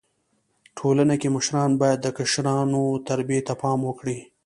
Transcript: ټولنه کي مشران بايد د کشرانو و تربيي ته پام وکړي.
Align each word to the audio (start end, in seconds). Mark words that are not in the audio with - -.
ټولنه 0.77 1.13
کي 1.21 1.27
مشران 1.35 1.71
بايد 1.81 1.99
د 2.03 2.07
کشرانو 2.17 2.79
و 2.89 3.01
تربيي 3.07 3.39
ته 3.47 3.53
پام 3.61 3.79
وکړي. 3.85 4.17